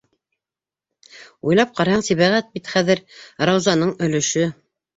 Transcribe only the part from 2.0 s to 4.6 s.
Сибәғәт бит хәҙер Раузаның өлөшө.